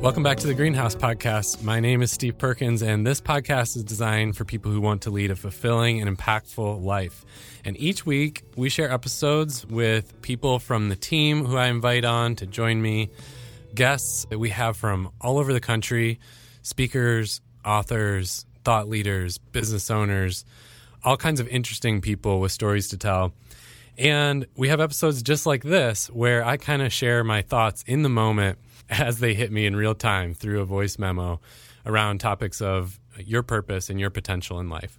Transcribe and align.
Welcome 0.00 0.22
back 0.22 0.38
to 0.38 0.46
the 0.46 0.54
Greenhouse 0.54 0.94
Podcast. 0.94 1.62
My 1.62 1.78
name 1.78 2.00
is 2.00 2.10
Steve 2.10 2.38
Perkins, 2.38 2.80
and 2.80 3.06
this 3.06 3.20
podcast 3.20 3.76
is 3.76 3.84
designed 3.84 4.34
for 4.34 4.46
people 4.46 4.72
who 4.72 4.80
want 4.80 5.02
to 5.02 5.10
lead 5.10 5.30
a 5.30 5.36
fulfilling 5.36 6.00
and 6.00 6.16
impactful 6.16 6.82
life. 6.82 7.22
And 7.66 7.78
each 7.78 8.06
week, 8.06 8.42
we 8.56 8.70
share 8.70 8.90
episodes 8.90 9.66
with 9.66 10.22
people 10.22 10.58
from 10.58 10.88
the 10.88 10.96
team 10.96 11.44
who 11.44 11.58
I 11.58 11.66
invite 11.66 12.06
on 12.06 12.34
to 12.36 12.46
join 12.46 12.80
me, 12.80 13.10
guests 13.74 14.24
that 14.30 14.38
we 14.38 14.48
have 14.48 14.74
from 14.74 15.10
all 15.20 15.36
over 15.36 15.52
the 15.52 15.60
country, 15.60 16.18
speakers, 16.62 17.42
authors, 17.62 18.46
thought 18.64 18.88
leaders, 18.88 19.36
business 19.36 19.90
owners, 19.90 20.46
all 21.04 21.18
kinds 21.18 21.40
of 21.40 21.48
interesting 21.48 22.00
people 22.00 22.40
with 22.40 22.52
stories 22.52 22.88
to 22.88 22.96
tell. 22.96 23.34
And 23.98 24.46
we 24.56 24.68
have 24.68 24.80
episodes 24.80 25.22
just 25.22 25.44
like 25.44 25.62
this 25.62 26.08
where 26.08 26.42
I 26.42 26.56
kind 26.56 26.80
of 26.80 26.90
share 26.90 27.22
my 27.22 27.42
thoughts 27.42 27.84
in 27.86 28.02
the 28.02 28.08
moment 28.08 28.58
as 28.98 29.20
they 29.20 29.34
hit 29.34 29.52
me 29.52 29.66
in 29.66 29.76
real 29.76 29.94
time 29.94 30.34
through 30.34 30.60
a 30.60 30.64
voice 30.64 30.98
memo 30.98 31.40
around 31.86 32.18
topics 32.18 32.60
of 32.60 32.98
your 33.18 33.42
purpose 33.42 33.88
and 33.88 34.00
your 34.00 34.10
potential 34.10 34.58
in 34.58 34.68
life. 34.68 34.98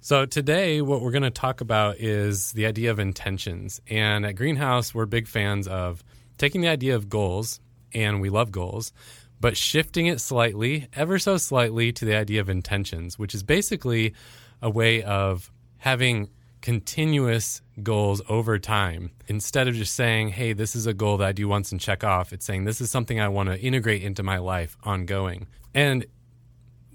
So, 0.00 0.26
today, 0.26 0.80
what 0.80 1.00
we're 1.00 1.12
going 1.12 1.22
to 1.22 1.30
talk 1.30 1.60
about 1.60 1.98
is 1.98 2.52
the 2.52 2.66
idea 2.66 2.90
of 2.90 2.98
intentions. 2.98 3.80
And 3.88 4.26
at 4.26 4.34
Greenhouse, 4.34 4.94
we're 4.94 5.06
big 5.06 5.28
fans 5.28 5.68
of 5.68 6.02
taking 6.38 6.60
the 6.60 6.68
idea 6.68 6.96
of 6.96 7.08
goals, 7.08 7.60
and 7.92 8.20
we 8.20 8.28
love 8.28 8.50
goals, 8.50 8.92
but 9.40 9.56
shifting 9.56 10.06
it 10.06 10.20
slightly, 10.20 10.88
ever 10.94 11.18
so 11.20 11.36
slightly, 11.36 11.92
to 11.92 12.04
the 12.04 12.16
idea 12.16 12.40
of 12.40 12.48
intentions, 12.48 13.16
which 13.16 13.32
is 13.32 13.44
basically 13.44 14.14
a 14.60 14.70
way 14.70 15.02
of 15.02 15.52
having 15.78 16.28
continuous 16.62 17.60
goals 17.82 18.22
over 18.28 18.58
time. 18.58 19.10
Instead 19.26 19.68
of 19.68 19.74
just 19.74 19.94
saying, 19.94 20.28
hey, 20.28 20.54
this 20.54 20.74
is 20.74 20.86
a 20.86 20.94
goal 20.94 21.18
that 21.18 21.28
I 21.28 21.32
do 21.32 21.48
once 21.48 21.72
and 21.72 21.80
check 21.80 22.02
off, 22.02 22.32
it's 22.32 22.46
saying, 22.46 22.64
this 22.64 22.80
is 22.80 22.90
something 22.90 23.20
I 23.20 23.28
want 23.28 23.50
to 23.50 23.60
integrate 23.60 24.02
into 24.02 24.22
my 24.22 24.38
life 24.38 24.78
ongoing. 24.84 25.48
And 25.74 26.06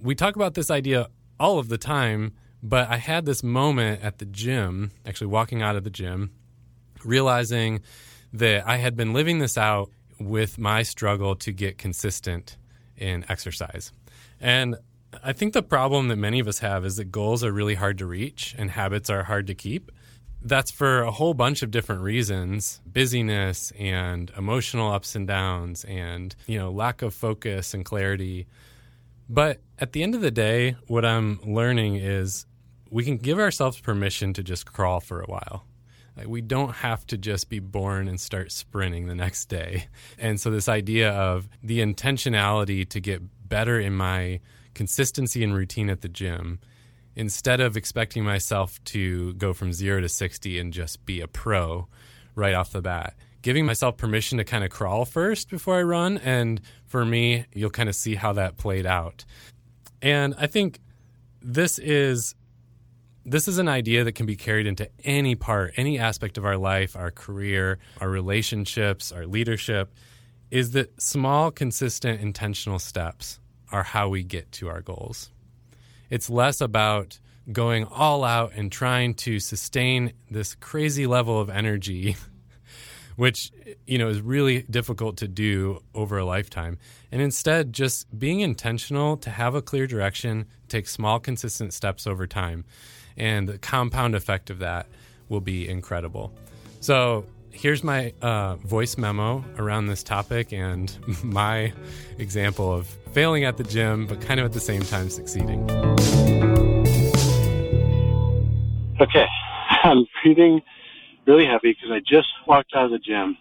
we 0.02 0.16
talk 0.16 0.36
about 0.36 0.56
this 0.56 0.72
idea 0.72 1.08
all 1.40 1.60
of 1.60 1.70
the 1.70 1.78
time, 1.78 2.34
but 2.64 2.90
I 2.90 2.98
had 2.98 3.26
this 3.26 3.44
moment 3.44 4.02
at 4.04 4.18
the 4.18 4.26
gym, 4.26 4.92
actually 5.06 5.28
walking 5.28 5.62
out 5.62 5.76
of 5.76 5.84
the 5.84 5.90
gym, 5.90 6.32
realizing 7.04 7.82
that 8.34 8.68
I 8.68 8.78
had 8.78 8.96
been 8.96 9.14
living 9.14 9.40
this 9.40 9.58
out 9.58 9.92
with 10.20 10.58
my 10.58 10.82
struggle 10.84 11.36
to 11.36 11.52
get 11.52 11.78
consistent 11.78 12.58
in 12.96 13.26
exercise. 13.30 13.92
And 14.40 14.78
I 15.24 15.34
think 15.34 15.54
the 15.54 15.64
problem 15.64 16.10
that 16.10 16.18
many 16.18 16.40
of 16.40 16.48
us 16.48 16.60
have 16.60 16.86
is 16.86 16.98
that 16.98 17.12
goals 17.12 17.44
are 17.44 17.52
really 17.52 17.76
hard 17.76 17.98
to 18.00 18.06
reach 18.06 18.56
and 18.58 18.72
habits 18.72 19.10
are 19.10 19.24
hard 19.24 19.48
to 19.48 19.56
keep. 19.56 19.92
That's 20.42 20.72
for 20.72 21.02
a 21.02 21.12
whole 21.12 21.34
bunch 21.34 21.64
of 21.64 21.72
different 21.72 22.02
reasons 22.02 22.82
busyness 22.86 23.72
and 23.80 24.32
emotional 24.38 24.92
ups 24.92 25.16
and 25.16 25.28
downs 25.28 25.84
and, 25.86 26.36
you 26.46 26.58
know, 26.60 26.72
lack 26.72 27.02
of 27.02 27.14
focus 27.14 27.74
and 27.74 27.84
clarity. 27.84 28.48
But 29.30 29.62
at 29.80 29.94
the 29.94 30.04
end 30.04 30.16
of 30.16 30.22
the 30.22 30.32
day, 30.32 30.76
what 30.88 31.06
I'm 31.06 31.40
learning 31.42 31.96
is 31.96 32.46
we 32.90 33.04
can 33.04 33.18
give 33.18 33.40
ourselves 33.40 33.80
permission 33.80 34.34
to 34.34 34.44
just 34.44 34.72
crawl 34.72 35.00
for 35.00 35.22
a 35.22 35.26
while. 35.26 35.66
Like 36.16 36.28
we 36.28 36.42
don't 36.42 36.74
have 36.76 37.06
to 37.08 37.18
just 37.18 37.50
be 37.50 37.60
born 37.60 38.08
and 38.08 38.20
start 38.20 38.52
sprinting 38.52 39.08
the 39.08 39.16
next 39.16 39.46
day. 39.46 39.88
And 40.18 40.40
so, 40.40 40.50
this 40.50 40.68
idea 40.68 41.12
of 41.12 41.48
the 41.62 41.80
intentionality 41.80 42.88
to 42.90 43.00
get 43.00 43.22
better 43.48 43.80
in 43.80 43.94
my 43.94 44.40
consistency 44.78 45.44
and 45.44 45.56
routine 45.56 45.90
at 45.90 46.02
the 46.02 46.08
gym 46.08 46.60
instead 47.16 47.60
of 47.60 47.76
expecting 47.76 48.24
myself 48.24 48.82
to 48.84 49.34
go 49.34 49.52
from 49.52 49.74
zero 49.74 50.00
to 50.00 50.08
60 50.08 50.60
and 50.60 50.72
just 50.72 51.04
be 51.04 51.20
a 51.20 51.28
pro 51.28 51.88
right 52.36 52.54
off 52.54 52.72
the 52.72 52.82
bat. 52.82 53.16
Giving 53.42 53.66
myself 53.66 53.98
permission 53.98 54.38
to 54.38 54.44
kind 54.44 54.64
of 54.64 54.70
crawl 54.70 55.04
first 55.04 55.50
before 55.50 55.80
I 55.80 55.82
run. 55.82 56.20
And 56.20 56.62
for 56.86 57.04
me, 57.04 57.46
you'll 57.54 57.72
kind 57.72 57.90
of 57.90 57.96
see 57.96 58.14
how 58.14 58.34
that 58.34 58.58
played 58.58 58.86
out. 58.86 59.26
And 60.00 60.36
I 60.38 60.46
think 60.46 60.80
this 61.42 61.80
is 61.80 62.36
this 63.26 63.48
is 63.48 63.58
an 63.58 63.68
idea 63.68 64.04
that 64.04 64.14
can 64.14 64.26
be 64.26 64.36
carried 64.36 64.68
into 64.68 64.90
any 65.04 65.36
part, 65.36 65.74
any 65.76 66.00
aspect 66.00 66.38
of 66.38 66.46
our 66.46 66.56
life, 66.56 66.96
our 66.96 67.12
career, 67.12 67.80
our 68.00 68.10
relationships, 68.10 69.12
our 69.12 69.26
leadership, 69.26 69.94
is 70.50 70.72
that 70.72 71.02
small, 71.02 71.52
consistent, 71.52 72.22
intentional 72.22 72.80
steps 72.80 73.40
are 73.72 73.84
how 73.84 74.10
we 74.10 74.24
get 74.24 74.52
to 74.54 74.70
our 74.70 74.82
goals. 74.82 75.30
It's 76.10 76.30
less 76.30 76.62
about 76.62 77.20
going 77.52 77.86
all 77.86 78.24
out 78.24 78.54
and 78.56 78.72
trying 78.72 79.14
to 79.14 79.40
sustain 79.40 80.14
this 80.30 80.56
crazy 80.56 81.08
level 81.08 81.40
of 81.40 81.50
energy 81.50 82.16
which 83.18 83.52
you 83.86 83.98
know 83.98 84.08
is 84.08 84.22
really 84.22 84.62
difficult 84.70 85.18
to 85.18 85.28
do 85.28 85.82
over 85.94 86.18
a 86.18 86.26
lifetime. 86.26 86.78
And 87.12 87.22
instead 87.22 87.74
just 87.74 88.08
being 88.18 88.40
intentional 88.40 89.18
to 89.18 89.30
have 89.30 89.56
a 89.56 89.62
clear 89.62 89.88
direction 89.88 90.46
take 90.70 90.88
small 90.88 91.20
consistent 91.20 91.74
steps 91.74 92.08
over 92.08 92.28
time. 92.28 92.64
And 93.18 93.50
the 93.50 93.58
compound 93.58 94.16
effect 94.16 94.50
of 94.50 94.60
that 94.60 94.88
will 95.28 95.42
be 95.42 95.68
incredible. 95.68 96.32
So 96.80 97.26
here's 97.58 97.84
my 97.84 98.14
uh, 98.22 98.56
voice 98.58 98.98
memo 98.98 99.44
around 99.58 99.88
this 99.88 100.04
topic 100.04 100.54
and 100.54 100.96
my 101.24 101.74
example 102.20 102.72
of 102.72 102.86
failing 103.14 103.46
at 103.46 103.58
the 103.58 103.64
gym, 103.64 104.06
but 104.06 104.22
kind 104.22 104.40
of 104.40 104.46
at 104.46 104.54
the 104.54 104.60
same 104.60 104.84
time 104.84 105.10
succeeding. 105.10 105.70
Okay, 109.02 109.26
I'm 109.84 110.06
breathing 110.22 110.62
really 111.26 111.46
heavy 111.46 111.74
because 111.74 111.92
I 111.92 112.00
just 112.00 112.28
walked 112.48 112.74
out 112.76 112.86
of 112.86 112.92
the 112.92 113.00
gym, 113.00 113.38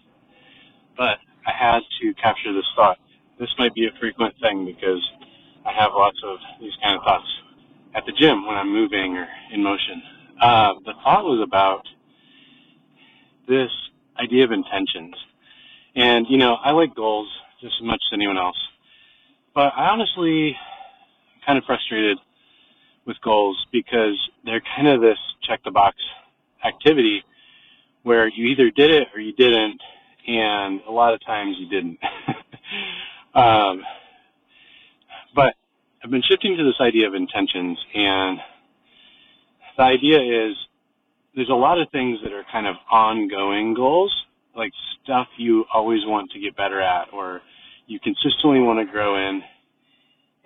but 0.96 1.18
I 1.46 1.52
had 1.52 1.80
to 2.00 2.14
capture 2.14 2.52
this 2.52 2.64
thought. 2.74 2.98
This 3.38 3.50
might 3.58 3.74
be 3.74 3.86
a 3.86 3.90
frequent 4.00 4.34
thing 4.40 4.64
because 4.64 5.06
I 5.66 5.72
have 5.72 5.92
lots 5.92 6.18
of 6.24 6.38
these 6.58 6.72
kind 6.82 6.96
of 6.96 7.04
thoughts 7.04 7.28
at 7.94 8.06
the 8.06 8.12
gym 8.12 8.46
when 8.46 8.56
I'm 8.56 8.72
moving 8.72 9.16
or 9.16 9.28
in 9.52 9.62
motion. 9.62 10.02
Uh, 10.40 10.74
the 10.84 10.94
thought 11.04 11.24
was 11.24 11.40
about 11.42 11.86
this 13.46 13.70
idea 14.22 14.44
of 14.44 14.52
intentions. 14.52 15.14
And, 15.94 16.26
you 16.28 16.36
know, 16.36 16.54
I 16.54 16.72
like 16.72 16.94
goals 16.94 17.28
just 17.60 17.74
as 17.80 17.86
much 17.86 18.00
as 18.10 18.14
anyone 18.14 18.38
else. 18.38 18.58
But 19.54 19.72
I 19.76 19.88
honestly 19.88 20.56
kind 21.46 21.58
of 21.58 21.64
frustrated 21.64 22.18
with 23.06 23.16
goals 23.22 23.66
because 23.72 24.18
they're 24.44 24.62
kind 24.76 24.88
of 24.88 25.00
this 25.00 25.18
check 25.42 25.60
the 25.64 25.70
box 25.70 25.96
activity 26.64 27.22
where 28.02 28.28
you 28.28 28.46
either 28.46 28.70
did 28.70 28.90
it 28.90 29.08
or 29.14 29.20
you 29.20 29.32
didn't, 29.32 29.80
and 30.26 30.80
a 30.88 30.92
lot 30.92 31.14
of 31.14 31.24
times 31.24 31.56
you 31.58 31.68
didn't. 31.68 31.98
um, 33.34 33.82
but 35.34 35.54
I've 36.02 36.10
been 36.10 36.22
shifting 36.28 36.56
to 36.56 36.64
this 36.64 36.80
idea 36.80 37.08
of 37.08 37.14
intentions, 37.14 37.78
and 37.94 38.38
the 39.76 39.82
idea 39.82 40.48
is 40.48 40.56
there's 41.36 41.50
a 41.50 41.54
lot 41.54 41.78
of 41.78 41.88
things 41.90 42.18
that 42.24 42.32
are 42.32 42.44
kind 42.50 42.66
of 42.66 42.76
ongoing 42.90 43.74
goals, 43.74 44.12
like 44.56 44.72
stuff 45.04 45.28
you 45.36 45.66
always 45.72 46.00
want 46.04 46.30
to 46.30 46.40
get 46.40 46.56
better 46.56 46.80
at 46.80 47.12
or 47.12 47.42
you 47.86 48.00
consistently 48.00 48.58
want 48.58 48.78
to 48.80 48.90
grow 48.90 49.16
in. 49.28 49.42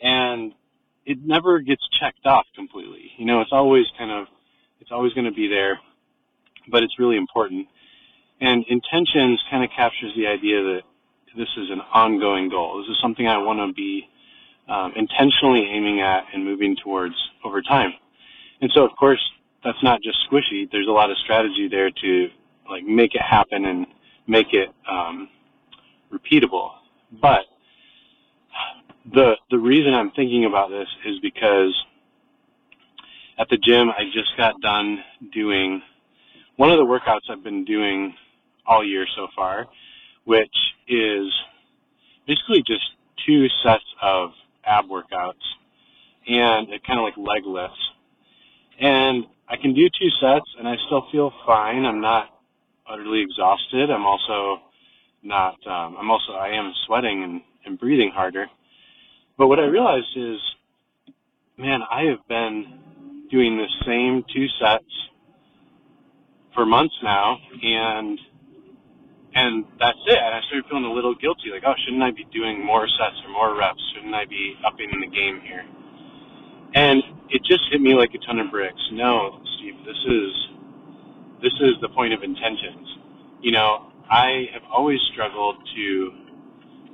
And 0.02 0.52
it 1.06 1.18
never 1.24 1.60
gets 1.60 1.82
checked 2.00 2.26
off 2.26 2.44
completely. 2.56 3.12
You 3.16 3.24
know, 3.24 3.40
it's 3.40 3.52
always 3.52 3.86
kind 3.96 4.10
of, 4.10 4.26
it's 4.80 4.90
always 4.90 5.12
going 5.12 5.26
to 5.26 5.32
be 5.32 5.46
there, 5.46 5.78
but 6.68 6.82
it's 6.82 6.98
really 6.98 7.16
important. 7.16 7.68
And 8.40 8.64
intentions 8.68 9.40
kind 9.48 9.62
of 9.62 9.70
captures 9.70 10.12
the 10.16 10.26
idea 10.26 10.60
that 10.62 10.80
this 11.36 11.48
is 11.56 11.70
an 11.70 11.80
ongoing 11.94 12.48
goal. 12.48 12.78
This 12.78 12.90
is 12.90 13.00
something 13.00 13.28
I 13.28 13.38
want 13.38 13.60
to 13.60 13.72
be 13.72 14.08
um, 14.68 14.92
intentionally 14.96 15.70
aiming 15.70 16.00
at 16.00 16.24
and 16.34 16.44
moving 16.44 16.76
towards 16.82 17.14
over 17.44 17.62
time. 17.62 17.92
And 18.60 18.70
so, 18.74 18.84
of 18.84 18.90
course, 18.98 19.20
that's 19.64 19.82
not 19.82 20.02
just 20.02 20.18
squishy. 20.30 20.70
There's 20.70 20.88
a 20.88 20.92
lot 20.92 21.10
of 21.10 21.16
strategy 21.18 21.68
there 21.70 21.90
to 21.90 22.28
like 22.68 22.84
make 22.84 23.14
it 23.14 23.22
happen 23.22 23.64
and 23.64 23.86
make 24.26 24.52
it 24.52 24.70
um, 24.90 25.28
repeatable. 26.12 26.70
But 27.20 27.40
the 29.12 29.34
the 29.50 29.58
reason 29.58 29.94
I'm 29.94 30.10
thinking 30.12 30.44
about 30.44 30.70
this 30.70 30.88
is 31.06 31.18
because 31.20 31.74
at 33.38 33.48
the 33.48 33.56
gym 33.56 33.90
I 33.90 34.04
just 34.12 34.36
got 34.36 34.60
done 34.60 34.98
doing 35.32 35.82
one 36.56 36.70
of 36.70 36.78
the 36.78 36.84
workouts 36.84 37.30
I've 37.30 37.42
been 37.42 37.64
doing 37.64 38.14
all 38.66 38.84
year 38.84 39.06
so 39.16 39.28
far, 39.34 39.66
which 40.24 40.54
is 40.86 41.32
basically 42.26 42.62
just 42.66 42.84
two 43.26 43.48
sets 43.62 43.84
of 44.02 44.30
ab 44.64 44.86
workouts 44.86 45.34
and 46.28 46.68
kind 46.86 46.98
of 46.98 47.04
like 47.04 47.16
leg 47.16 47.44
lifts. 47.46 47.80
And 48.78 49.24
I 49.50 49.56
can 49.56 49.74
do 49.74 49.88
two 50.00 50.10
sets 50.20 50.46
and 50.58 50.68
I 50.68 50.76
still 50.86 51.06
feel 51.12 51.32
fine. 51.46 51.84
I'm 51.86 52.00
not 52.00 52.28
utterly 52.90 53.22
exhausted. 53.22 53.90
I'm 53.90 54.06
also 54.06 54.62
not, 55.22 55.56
um, 55.66 55.96
I'm 55.98 56.10
also, 56.10 56.32
I 56.34 56.50
am 56.50 56.72
sweating 56.86 57.24
and, 57.24 57.42
and 57.66 57.78
breathing 57.78 58.12
harder. 58.14 58.46
But 59.38 59.48
what 59.48 59.58
I 59.60 59.64
realized 59.64 60.16
is, 60.16 60.38
man, 61.58 61.80
I 61.90 62.04
have 62.04 62.26
been 62.28 62.80
doing 63.30 63.58
the 63.58 63.68
same 63.86 64.24
two 64.34 64.46
sets 64.60 64.84
for 66.54 66.66
months 66.66 66.94
now 67.02 67.38
and 67.62 68.18
And 69.34 69.64
that's 69.78 69.98
it. 70.06 70.18
And 70.18 70.34
I 70.34 70.40
started 70.48 70.64
feeling 70.68 70.86
a 70.86 70.92
little 70.92 71.14
guilty, 71.14 71.50
like, 71.52 71.62
oh, 71.66 71.74
shouldn't 71.84 72.02
I 72.02 72.10
be 72.10 72.26
doing 72.32 72.64
more 72.64 72.88
sets 72.88 73.16
or 73.24 73.32
more 73.32 73.56
reps? 73.56 73.80
Shouldn't 73.94 74.14
I 74.14 74.26
be 74.26 74.56
upping 74.66 74.90
the 75.00 75.06
game 75.08 75.40
here? 75.44 75.64
And 76.74 77.02
it 77.30 77.42
just 77.44 77.62
hit 77.70 77.80
me 77.80 77.94
like 77.94 78.10
a 78.14 78.18
ton 78.26 78.38
of 78.38 78.50
bricks. 78.50 78.80
No, 78.92 79.40
Steve, 79.56 79.74
this 79.84 79.98
is 80.06 80.32
this 81.42 81.52
is 81.60 81.74
the 81.80 81.88
point 81.88 82.12
of 82.12 82.22
intentions. 82.22 82.86
You 83.40 83.52
know, 83.52 83.92
I 84.10 84.46
have 84.52 84.62
always 84.70 85.00
struggled 85.12 85.56
to 85.74 86.12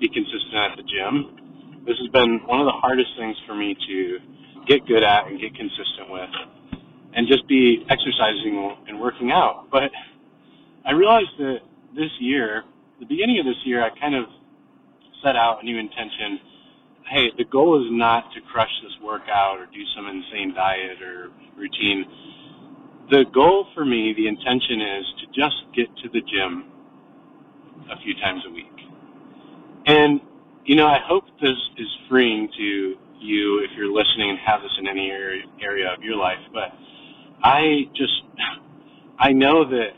be 0.00 0.08
consistent 0.08 0.54
at 0.54 0.76
the 0.76 0.82
gym. 0.84 1.82
This 1.86 1.96
has 1.98 2.08
been 2.08 2.40
one 2.46 2.60
of 2.60 2.66
the 2.66 2.78
hardest 2.78 3.10
things 3.18 3.36
for 3.46 3.54
me 3.54 3.76
to 3.88 4.18
get 4.66 4.86
good 4.86 5.02
at 5.02 5.26
and 5.26 5.40
get 5.40 5.54
consistent 5.54 6.10
with, 6.10 6.30
and 7.14 7.26
just 7.28 7.46
be 7.48 7.84
exercising 7.88 8.76
and 8.88 9.00
working 9.00 9.30
out. 9.30 9.66
But 9.70 9.90
I 10.84 10.92
realized 10.92 11.34
that 11.38 11.58
this 11.94 12.10
year, 12.20 12.64
the 13.00 13.06
beginning 13.06 13.38
of 13.40 13.46
this 13.46 13.56
year, 13.64 13.82
I 13.82 13.90
kind 13.98 14.14
of 14.14 14.26
set 15.22 15.36
out 15.36 15.62
a 15.62 15.64
new 15.64 15.78
intention. 15.78 16.40
Hey, 17.08 17.30
the 17.38 17.44
goal 17.44 17.80
is 17.80 17.88
not 17.92 18.32
to 18.34 18.40
crush 18.40 18.70
this 18.82 18.92
workout 19.00 19.58
or 19.60 19.66
do 19.66 19.82
some 19.94 20.08
insane 20.08 20.52
diet 20.54 21.00
or 21.00 21.30
routine. 21.56 22.04
The 23.10 23.24
goal 23.32 23.68
for 23.74 23.84
me, 23.84 24.12
the 24.16 24.26
intention 24.26 24.80
is 24.80 25.04
to 25.20 25.26
just 25.26 25.56
get 25.72 25.86
to 26.02 26.08
the 26.08 26.20
gym 26.20 26.64
a 27.92 27.96
few 28.02 28.14
times 28.14 28.42
a 28.48 28.50
week. 28.50 28.74
And, 29.86 30.20
you 30.64 30.74
know, 30.74 30.88
I 30.88 30.98
hope 31.06 31.24
this 31.40 31.56
is 31.78 31.86
freeing 32.08 32.48
to 32.58 32.96
you 33.20 33.62
if 33.62 33.70
you're 33.76 33.92
listening 33.92 34.30
and 34.30 34.38
have 34.40 34.62
this 34.62 34.72
in 34.80 34.88
any 34.88 35.08
area, 35.08 35.94
of 35.96 36.02
your 36.02 36.16
life. 36.16 36.42
But 36.52 36.74
I 37.40 37.84
just, 37.94 38.22
I 39.18 39.30
know 39.30 39.64
that 39.64 39.90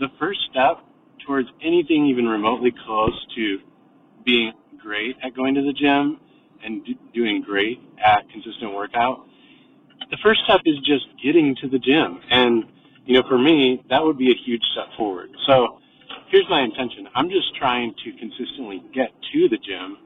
the 0.00 0.08
first 0.18 0.40
step 0.50 0.82
towards 1.26 1.48
anything 1.62 2.06
even 2.06 2.24
remotely 2.26 2.72
close 2.86 3.26
to 3.36 3.58
being 4.24 4.52
great 4.82 5.16
at 5.22 5.36
going 5.36 5.54
to 5.54 5.60
the 5.60 5.74
gym 5.74 6.18
and 6.64 6.84
do, 6.84 6.94
doing 7.14 7.42
great 7.42 7.80
at 8.04 8.28
consistent 8.30 8.74
workout, 8.74 9.26
the 10.10 10.18
first 10.22 10.40
step 10.44 10.60
is 10.64 10.76
just 10.78 11.06
getting 11.22 11.54
to 11.62 11.68
the 11.68 11.78
gym. 11.78 12.20
And, 12.30 12.64
you 13.04 13.14
know, 13.14 13.28
for 13.28 13.38
me, 13.38 13.82
that 13.90 14.02
would 14.02 14.18
be 14.18 14.30
a 14.30 14.38
huge 14.44 14.62
step 14.72 14.86
forward. 14.96 15.30
So 15.46 15.78
here's 16.30 16.48
my 16.48 16.62
intention. 16.62 17.08
I'm 17.14 17.30
just 17.30 17.54
trying 17.56 17.94
to 18.04 18.12
consistently 18.18 18.82
get 18.94 19.10
to 19.32 19.48
the 19.48 19.58
gym. 19.58 19.98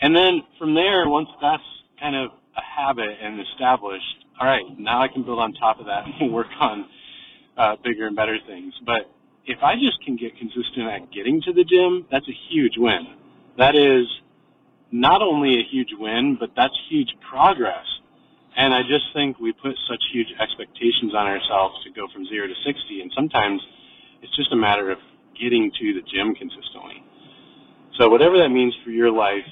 And 0.00 0.14
then 0.14 0.42
from 0.58 0.74
there, 0.74 1.08
once 1.08 1.28
that's 1.40 1.62
kind 2.00 2.16
of 2.16 2.30
a 2.56 2.62
habit 2.62 3.10
and 3.22 3.40
established, 3.40 4.24
all 4.40 4.46
right, 4.46 4.64
now 4.78 5.02
I 5.02 5.08
can 5.08 5.24
build 5.24 5.38
on 5.38 5.52
top 5.54 5.80
of 5.80 5.86
that 5.86 6.04
and 6.20 6.32
work 6.32 6.48
on 6.60 6.86
uh, 7.56 7.76
bigger 7.84 8.06
and 8.06 8.16
better 8.16 8.38
things. 8.46 8.74
But 8.84 9.10
if 9.46 9.58
I 9.62 9.74
just 9.74 10.02
can 10.04 10.16
get 10.16 10.36
consistent 10.36 10.88
at 10.88 11.12
getting 11.12 11.40
to 11.42 11.52
the 11.52 11.64
gym, 11.64 12.06
that's 12.10 12.28
a 12.28 12.36
huge 12.50 12.74
win. 12.76 13.06
That 13.58 13.76
is 13.76 14.06
not 14.94 15.22
only 15.22 15.58
a 15.58 15.64
huge 15.68 15.90
win, 15.98 16.36
but 16.38 16.50
that's 16.54 16.72
huge 16.88 17.10
progress. 17.28 17.84
And 18.56 18.72
I 18.72 18.82
just 18.82 19.10
think 19.12 19.40
we 19.40 19.52
put 19.52 19.74
such 19.90 19.98
huge 20.12 20.28
expectations 20.38 21.12
on 21.18 21.26
ourselves 21.26 21.82
to 21.82 21.90
go 21.90 22.06
from 22.14 22.24
zero 22.26 22.46
to 22.46 22.54
60. 22.64 23.00
And 23.02 23.10
sometimes 23.12 23.60
it's 24.22 24.34
just 24.36 24.52
a 24.52 24.56
matter 24.56 24.92
of 24.92 24.98
getting 25.34 25.72
to 25.80 25.94
the 25.94 26.02
gym 26.06 26.32
consistently. 26.36 27.02
So 27.98 28.08
whatever 28.08 28.38
that 28.38 28.50
means 28.50 28.72
for 28.84 28.90
your 28.90 29.10
life, 29.10 29.42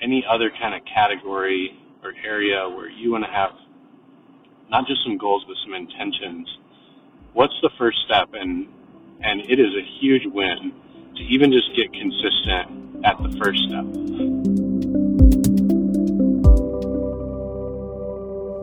any 0.00 0.24
other 0.24 0.52
kind 0.54 0.72
of 0.72 0.82
category 0.86 1.74
or 2.04 2.14
area 2.24 2.68
where 2.68 2.88
you 2.88 3.10
want 3.10 3.24
to 3.24 3.30
have 3.30 3.50
not 4.70 4.86
just 4.86 5.02
some 5.02 5.18
goals, 5.18 5.44
but 5.48 5.56
some 5.64 5.74
intentions, 5.74 6.46
what's 7.32 7.58
the 7.60 7.70
first 7.76 7.98
step? 8.06 8.30
And 8.34 8.68
and 9.20 9.40
it 9.50 9.58
is 9.58 9.74
a 9.74 9.84
huge 10.00 10.22
win 10.26 10.72
to 11.16 11.22
even 11.22 11.50
just 11.50 11.74
get 11.74 11.92
consistent 11.92 13.04
at 13.04 13.18
the 13.18 13.36
first 13.42 13.60
step. 13.66 14.29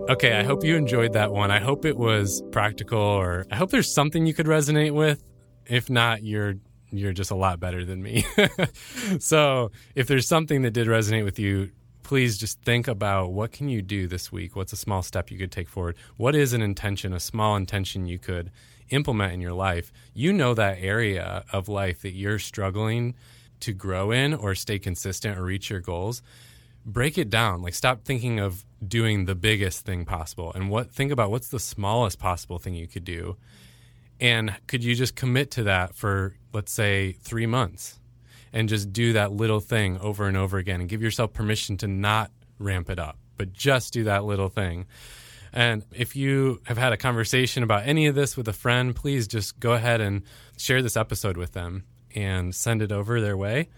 Okay, 0.09 0.37
I 0.37 0.43
hope 0.43 0.63
you 0.63 0.77
enjoyed 0.77 1.11
that 1.13 1.33
one. 1.33 1.51
I 1.51 1.59
hope 1.59 1.83
it 1.83 1.97
was 1.97 2.41
practical 2.51 2.97
or 2.97 3.45
I 3.51 3.57
hope 3.57 3.71
there's 3.71 3.93
something 3.93 4.25
you 4.25 4.33
could 4.33 4.45
resonate 4.45 4.93
with. 4.93 5.21
If 5.65 5.89
not, 5.89 6.23
you're 6.23 6.55
you're 6.91 7.11
just 7.11 7.29
a 7.29 7.35
lot 7.35 7.59
better 7.59 7.83
than 7.83 8.01
me. 8.01 8.25
so, 9.19 9.71
if 9.95 10.07
there's 10.07 10.25
something 10.25 10.61
that 10.61 10.71
did 10.71 10.87
resonate 10.87 11.25
with 11.25 11.37
you, 11.37 11.71
please 12.03 12.37
just 12.37 12.61
think 12.61 12.87
about 12.87 13.33
what 13.33 13.51
can 13.51 13.67
you 13.67 13.81
do 13.81 14.07
this 14.07 14.31
week? 14.31 14.55
What's 14.55 14.71
a 14.71 14.77
small 14.77 15.01
step 15.01 15.29
you 15.29 15.37
could 15.37 15.51
take 15.51 15.67
forward? 15.67 15.97
What 16.15 16.35
is 16.35 16.53
an 16.53 16.61
intention, 16.61 17.11
a 17.11 17.19
small 17.19 17.57
intention 17.57 18.05
you 18.05 18.17
could 18.17 18.49
implement 18.91 19.33
in 19.33 19.41
your 19.41 19.51
life, 19.51 19.91
you 20.13 20.31
know 20.31 20.53
that 20.53 20.77
area 20.79 21.43
of 21.51 21.67
life 21.67 22.01
that 22.03 22.13
you're 22.13 22.39
struggling 22.39 23.13
to 23.59 23.73
grow 23.73 24.11
in 24.11 24.33
or 24.33 24.55
stay 24.55 24.79
consistent 24.79 25.37
or 25.37 25.43
reach 25.43 25.69
your 25.69 25.81
goals. 25.81 26.21
Break 26.85 27.17
it 27.17 27.29
down. 27.29 27.61
Like 27.61 27.73
stop 27.73 28.05
thinking 28.05 28.39
of 28.39 28.63
doing 28.85 29.25
the 29.25 29.35
biggest 29.35 29.85
thing 29.85 30.05
possible 30.05 30.51
and 30.53 30.69
what 30.69 30.91
think 30.91 31.11
about 31.11 31.31
what's 31.31 31.49
the 31.49 31.59
smallest 31.59 32.19
possible 32.19 32.59
thing 32.59 32.73
you 32.73 32.87
could 32.87 33.03
do. 33.03 33.37
And 34.19 34.55
could 34.67 34.83
you 34.83 34.95
just 34.95 35.15
commit 35.15 35.51
to 35.51 35.63
that 35.63 35.95
for 35.95 36.35
let's 36.53 36.71
say 36.71 37.13
3 37.13 37.45
months 37.45 37.99
and 38.53 38.69
just 38.69 38.91
do 38.93 39.13
that 39.13 39.31
little 39.31 39.59
thing 39.59 39.99
over 39.99 40.27
and 40.27 40.37
over 40.37 40.57
again 40.57 40.79
and 40.79 40.89
give 40.89 41.01
yourself 41.01 41.33
permission 41.33 41.77
to 41.77 41.87
not 41.87 42.31
ramp 42.59 42.89
it 42.89 42.99
up, 42.99 43.17
but 43.35 43.53
just 43.53 43.93
do 43.93 44.03
that 44.05 44.23
little 44.23 44.49
thing. 44.49 44.85
And 45.53 45.83
if 45.91 46.15
you 46.15 46.61
have 46.65 46.77
had 46.77 46.93
a 46.93 46.97
conversation 46.97 47.63
about 47.63 47.87
any 47.87 48.07
of 48.07 48.15
this 48.15 48.37
with 48.37 48.47
a 48.47 48.53
friend, 48.53 48.95
please 48.95 49.27
just 49.27 49.59
go 49.59 49.73
ahead 49.73 50.01
and 50.01 50.23
share 50.57 50.81
this 50.81 50.97
episode 50.97 51.37
with 51.37 51.53
them 51.53 51.83
and 52.15 52.53
send 52.53 52.81
it 52.81 52.91
over 52.91 53.21
their 53.21 53.37
way. 53.37 53.69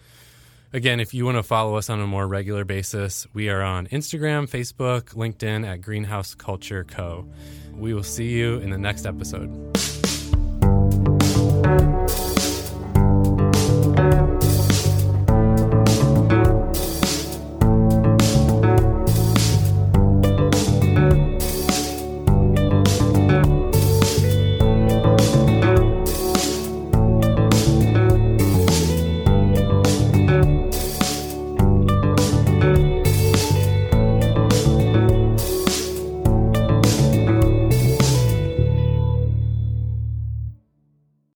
Again, 0.72 1.00
if 1.00 1.16
you 1.16 1.26
want 1.26 1.38
to 1.38 1.44
follow 1.44 1.78
us 1.78 1.90
on 1.90 2.00
a 2.00 2.06
more 2.06 2.28
regular 2.28 2.64
basis, 2.64 3.26
we 3.34 3.50
are 3.50 3.64
on 3.64 3.88
Instagram, 3.88 4.48
Facebook, 4.48 5.16
LinkedIn 5.16 5.68
at 5.68 5.82
Greenhouse 5.82 6.36
Culture 6.36 6.84
Co. 6.84 7.28
We 7.74 7.96
will 7.96 8.04
see 8.04 8.30
you 8.30 8.60
in 8.60 8.70
the 8.70 8.78
next 8.78 9.08
episode. 9.08 9.50